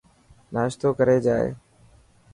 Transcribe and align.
ناشتوي 0.53 0.91
ڪري 0.99 1.17
جائي. 1.25 1.47